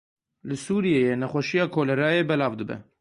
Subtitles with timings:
[0.47, 2.75] Li Sûriyeyê nexweşiya kolerayê belav dibe.